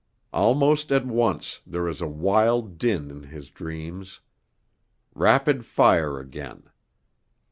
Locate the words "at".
0.91-1.05